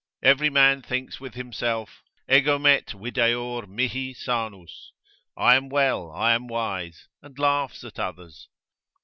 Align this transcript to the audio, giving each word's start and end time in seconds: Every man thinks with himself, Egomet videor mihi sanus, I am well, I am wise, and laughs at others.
Every 0.23 0.49
man 0.49 0.81
thinks 0.81 1.19
with 1.19 1.35
himself, 1.35 2.01
Egomet 2.27 2.87
videor 2.89 3.67
mihi 3.67 4.15
sanus, 4.15 4.93
I 5.37 5.53
am 5.53 5.69
well, 5.69 6.09
I 6.11 6.33
am 6.33 6.47
wise, 6.47 7.07
and 7.21 7.37
laughs 7.37 7.83
at 7.83 7.99
others. 7.99 8.47